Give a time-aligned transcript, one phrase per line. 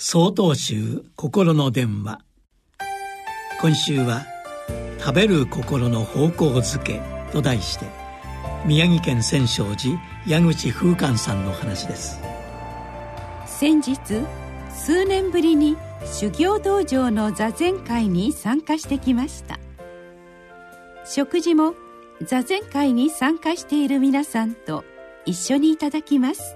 [0.00, 2.20] 総統集心の電話。
[3.60, 4.24] 今週は
[5.00, 7.86] 「食べる心の方向づけ」と題して
[8.64, 12.20] 宮城県千勝寺矢口風寛さんの話です。
[13.44, 13.98] 先日
[14.72, 15.76] 数年ぶりに
[16.06, 19.58] 修行道場の座禅会に参加してきました。
[21.04, 21.74] 食事も
[22.22, 24.84] 座禅会に参加している皆さんと
[25.26, 26.54] 一緒にいただきます。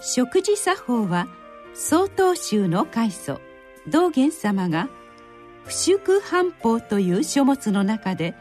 [0.00, 1.28] 食事作法は
[1.74, 3.40] 「曹洞宗の開祖
[3.88, 4.88] 道元様が
[5.64, 8.34] 「不祝半法」という書物の中で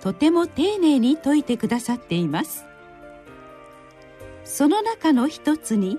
[0.00, 2.64] とても丁寧に説いてくださっています。
[4.44, 5.98] その中の一つに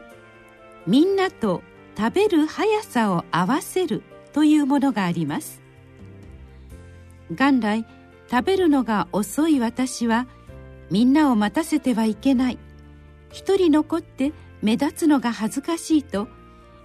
[0.87, 1.61] みんなと
[1.97, 4.01] 食べる速さを合わせる
[4.33, 5.61] というものがあります。
[7.29, 7.85] 元来
[8.29, 10.27] 食べるのが遅い私は
[10.89, 12.57] みんなを待たせてはいけない。
[13.31, 16.27] 一人残って目立つのが恥ずかしいと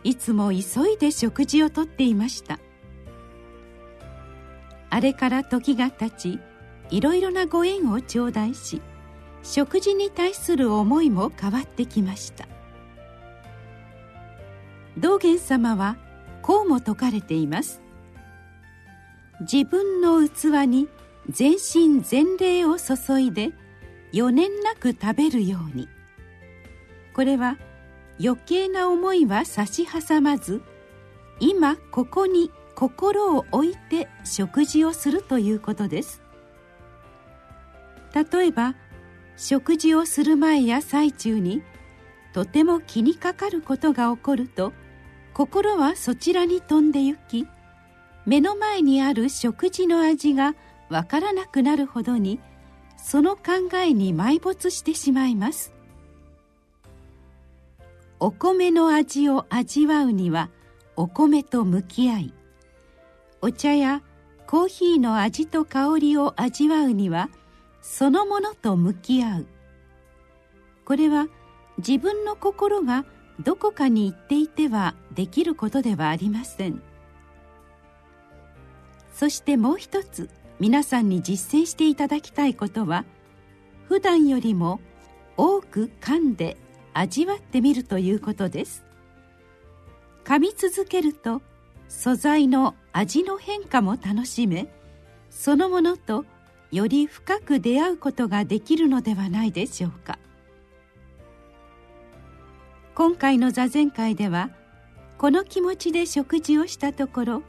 [0.06, 2.60] いつも急いで食事をとっていました。
[4.88, 6.38] あれから時が経ち
[6.90, 8.80] いろいろなご縁を頂戴し
[9.42, 12.46] 食事に対する思いも変わってきました。
[14.96, 15.96] 道元様は
[16.40, 17.82] こうも説かれています。
[19.40, 20.88] 自分の器に
[21.28, 23.50] 全身全霊を注いで
[24.14, 25.88] 余念なく食べるように。
[27.12, 27.58] これは
[28.22, 30.62] 余計な思いは差し挟まず
[31.40, 36.22] 今ここに心を置いて食事をするということです。
[38.14, 38.74] 例えば
[39.36, 41.62] 食事をする前や最中に
[42.32, 44.72] とても気にかかることが起こると
[45.34, 47.46] 心はそちらに飛んで行き
[48.24, 50.54] 目の前にある食事の味が
[50.88, 52.40] わからなくなるほどに
[52.96, 55.75] その考えに埋没してしまいます。
[58.18, 60.50] お米の味を味わうには
[60.96, 62.34] お米と向き合い
[63.42, 64.02] お茶や
[64.46, 67.28] コーヒーの味と香りを味わうには
[67.82, 69.46] そのものと向き合う。
[70.84, 71.28] これは
[71.78, 73.04] 自分の心が
[73.40, 76.80] どこかに行っていてはできることではありません。
[79.12, 83.04] そしてもう一つ皆さんに実践していただきたいことは
[83.88, 84.80] 普段よりも
[85.36, 86.56] 多く噛んで
[86.98, 88.82] 味わってみるということです。
[90.24, 91.42] 噛み続けると
[91.88, 94.66] 素材の味の変化も楽しめ
[95.30, 96.24] そのものと
[96.72, 100.18] より深く出会うことができるのではないでしょうか。
[102.94, 104.48] 今回の座禅会では
[105.18, 107.42] この気持ちで食事をしたところ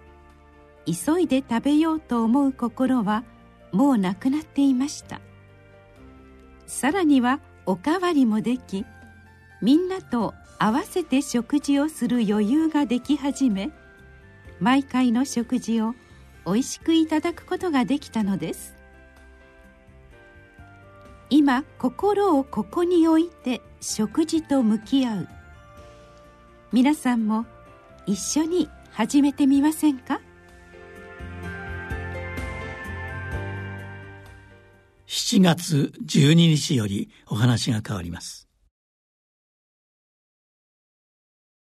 [0.86, 3.24] 急いで食べようと思う心は
[3.72, 5.22] もうなくなっていました。
[6.66, 8.86] さらにはおかわりもでき
[9.62, 13.72] みんなと合わせて食事をする余裕ができ始め
[14.60, 15.94] 毎回の食事を
[16.46, 18.76] おいしくいただくことができたのです。
[21.30, 25.28] 今心をここに置いて食事と向き合う。
[26.72, 27.46] 皆さんも
[28.06, 30.22] 一緒に始めてみませんか
[35.06, 38.47] ？7月12日よりお話が変わります。